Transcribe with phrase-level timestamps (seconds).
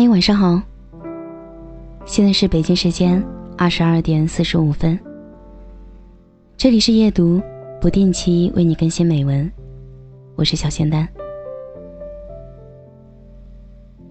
[0.00, 0.62] 嗨，晚上好。
[2.06, 3.20] 现在是北京时间
[3.56, 4.96] 二十二点四十五分。
[6.56, 7.42] 这里是夜读，
[7.80, 9.50] 不定期为你更新美文。
[10.36, 11.08] 我是小仙丹。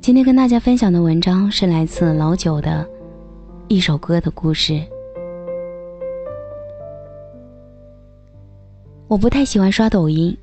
[0.01, 2.85] 今天跟大家分享的文章是来自老九的
[3.69, 4.83] 一首歌的故事。
[9.07, 10.37] 我不太喜欢刷抖音，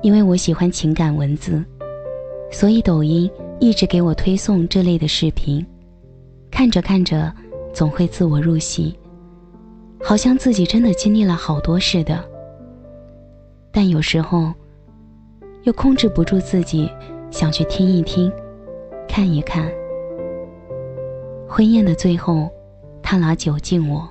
[0.00, 1.62] 因为我喜欢情感文字，
[2.50, 3.30] 所以抖音。
[3.60, 5.64] 一直给我推送这类的视频，
[6.50, 7.32] 看着看着，
[7.72, 8.94] 总会自我入戏，
[10.02, 12.22] 好像自己真的经历了好多似的。
[13.70, 14.52] 但有时候，
[15.62, 16.90] 又控制不住自己，
[17.30, 18.30] 想去听一听，
[19.08, 19.70] 看一看。
[21.48, 22.50] 婚宴的最后，
[23.02, 24.06] 他拿酒敬我。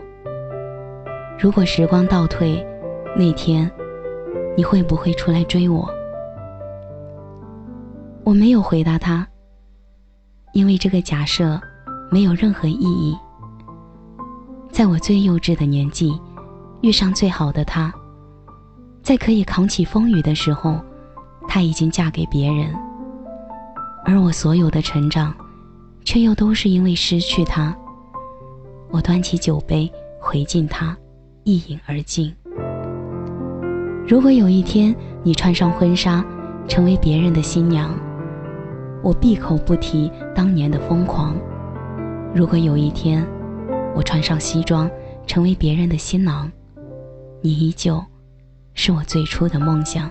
[1.38, 2.66] 如果时光倒退，
[3.16, 3.70] 那天，
[4.56, 5.88] 你会不会出来追我？
[8.24, 9.28] 我没有回答他。
[10.54, 11.60] 因为这个假设
[12.10, 13.18] 没有任何意义。
[14.72, 16.20] 在我最幼稚的年纪，
[16.82, 17.94] 遇上最好的他，
[19.02, 20.80] 在可以扛起风雨的时候，
[21.48, 22.74] 他已经嫁给别人。
[24.06, 25.34] 而我所有的成长，
[26.04, 27.76] 却又都是因为失去他。
[28.90, 30.96] 我端起酒杯回敬他，
[31.44, 32.34] 一饮而尽。
[34.08, 36.24] 如果有一天你穿上婚纱，
[36.68, 37.90] 成为别人的新娘。
[39.04, 41.36] 我闭口不提当年的疯狂。
[42.34, 43.24] 如果有一天，
[43.94, 44.90] 我穿上西装，
[45.28, 46.50] 成为别人的新郎，
[47.42, 48.02] 你依旧
[48.74, 50.10] 是我最初的梦想。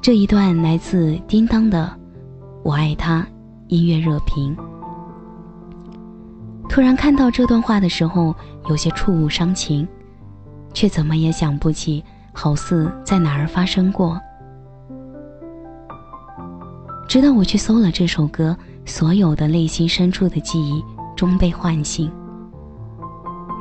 [0.00, 1.90] 这一段来自叮当的
[2.62, 3.20] 《我爱他》
[3.66, 4.56] 音乐热评。
[6.68, 8.34] 突然看到这段话的时候，
[8.68, 9.86] 有些触物伤情，
[10.72, 14.18] 却怎么也想不起，好似在哪儿发生过。
[17.08, 18.54] 直到我去搜了这首歌，
[18.84, 20.84] 所有的内心深处的记忆
[21.16, 22.12] 终被唤醒。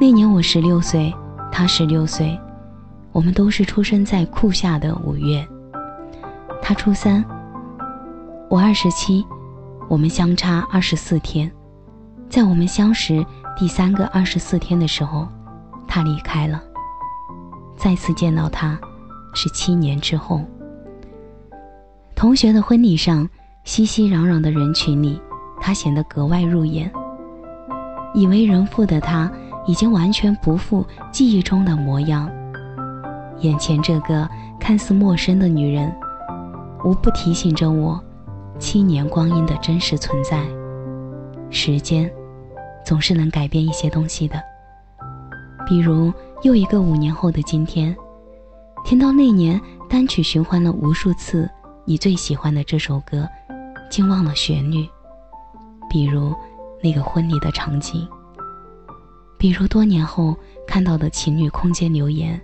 [0.02, 1.16] 那年我十六岁，
[1.50, 2.38] 他十六岁，
[3.13, 5.47] 我们都是出生在酷夏的五月。
[6.62, 7.24] 他初三，
[8.50, 9.25] 我二十七，
[9.88, 11.50] 我们相差二十四天。
[12.29, 13.25] 在我们相识
[13.58, 15.25] 第三个二十四天的时候，
[15.88, 16.62] 他离开了。
[17.78, 18.78] 再次见到他，
[19.34, 20.41] 是七年之后。
[22.17, 23.29] 同学的婚礼上。
[23.63, 25.22] 熙熙攘攘的人群里，
[25.59, 26.89] 他显得格外入眼。
[28.13, 29.29] 已为人父的他，
[29.66, 32.31] 已经完全不复记忆中的模样。
[33.41, 35.94] 眼前这个看似陌生的女人，
[36.85, 38.01] 无不提醒着我，
[38.57, 40.41] 七年光阴的真实存在。
[41.49, 42.09] 时间，
[42.85, 44.41] 总是能改变一些东西的。
[45.67, 46.11] 比如，
[46.41, 47.94] 又一个五年后的今天，
[48.85, 51.49] 听到那年单曲循环了无数次
[51.90, 53.28] 你最喜欢的这首歌。
[53.90, 54.86] 竟忘了旋律，
[55.90, 56.36] 比如
[56.84, 58.06] 那个婚礼的场景，
[59.38, 60.38] 比如多年后
[60.68, 62.38] 看到的情侣空间留言，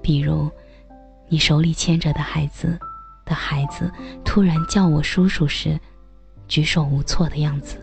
[0.00, 0.50] 比如
[1.28, 2.78] 你手里牵着的孩子
[3.26, 3.92] 的孩子
[4.24, 5.78] 突然叫我叔叔时，
[6.48, 7.76] 举手无措的样子。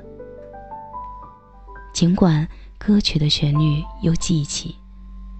[1.93, 2.47] 尽管
[2.79, 4.75] 歌曲的旋律又记起，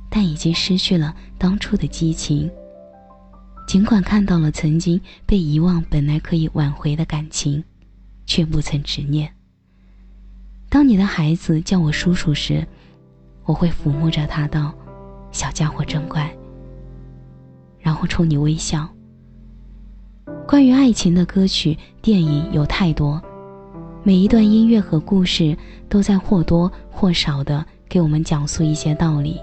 [0.07, 2.47] 但已经失去了当初的激情。
[3.67, 7.61] 尽管看到了曾经被遗忘、本来可以挽回的感情，
[8.25, 9.29] 却不曾执念。
[10.69, 12.66] 当你的孩子叫我叔叔时，
[13.44, 14.73] 我会抚摸着他道
[15.33, 16.33] ：“小家伙真乖。”
[17.77, 18.88] 然后冲你微笑。
[20.47, 23.22] 关于爱情的歌曲、电影有太多，
[24.01, 25.57] 每一段音乐和故事
[25.89, 29.38] 都在或多或少的给我们讲述一些道理，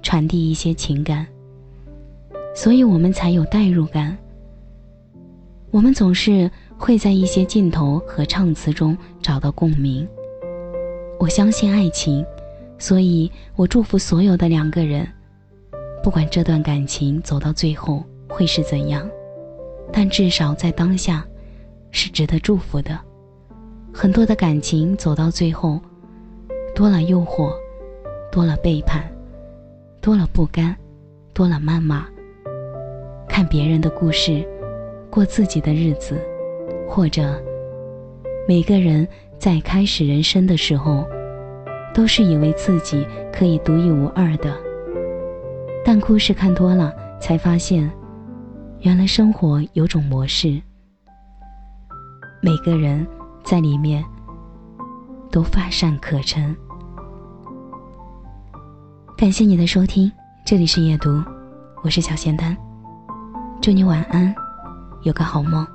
[0.00, 1.26] 传递一些情感。
[2.62, 4.14] 所以我们才有代入感。
[5.70, 10.06] 我们总是会在一些镜头和唱词中找到共鸣。
[11.18, 12.22] 我相信爱情，
[12.78, 15.08] 所以我祝福所有的两个人，
[16.02, 19.08] 不管这段感情走到最后会是怎样，
[19.90, 21.26] 但至少在当下，
[21.90, 23.00] 是值得祝福的。
[23.90, 25.80] 很多的感情走到最后，
[26.74, 27.54] 多了诱惑，
[28.30, 29.10] 多了背叛，
[30.02, 30.76] 多了不甘，
[31.32, 32.06] 多了谩骂。
[33.30, 34.44] 看别人的故事，
[35.08, 36.20] 过自己的日子，
[36.88, 37.40] 或者
[38.46, 39.06] 每个人
[39.38, 41.06] 在开始人生的时候，
[41.94, 44.54] 都是以为自己可以独一无二的。
[45.84, 47.88] 但故事看多了，才发现，
[48.80, 50.60] 原来生活有种模式，
[52.42, 53.06] 每个人
[53.44, 54.04] 在里面
[55.30, 56.54] 都乏善可陈。
[59.16, 60.10] 感谢你的收听，
[60.44, 61.22] 这里是夜读，
[61.82, 62.54] 我是小仙丹。
[63.62, 64.34] 祝你晚安，
[65.02, 65.66] 有个好梦。